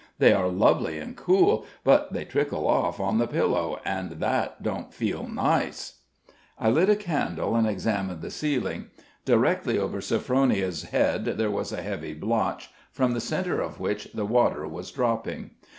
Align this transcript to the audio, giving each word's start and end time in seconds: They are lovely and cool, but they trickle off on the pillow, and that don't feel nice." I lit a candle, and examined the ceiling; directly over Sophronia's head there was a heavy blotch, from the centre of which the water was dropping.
They 0.17 0.33
are 0.33 0.47
lovely 0.47 0.97
and 0.97 1.15
cool, 1.15 1.67
but 1.83 2.11
they 2.11 2.25
trickle 2.25 2.67
off 2.67 2.99
on 2.99 3.19
the 3.19 3.27
pillow, 3.27 3.79
and 3.85 4.13
that 4.13 4.63
don't 4.63 4.91
feel 4.91 5.27
nice." 5.27 5.99
I 6.57 6.71
lit 6.71 6.89
a 6.89 6.95
candle, 6.95 7.55
and 7.55 7.67
examined 7.67 8.23
the 8.23 8.31
ceiling; 8.31 8.85
directly 9.25 9.77
over 9.77 10.01
Sophronia's 10.01 10.85
head 10.85 11.25
there 11.25 11.51
was 11.51 11.71
a 11.71 11.83
heavy 11.83 12.15
blotch, 12.15 12.71
from 12.91 13.11
the 13.11 13.21
centre 13.21 13.61
of 13.61 13.79
which 13.79 14.05
the 14.11 14.25
water 14.25 14.67
was 14.67 14.89
dropping. 14.89 15.51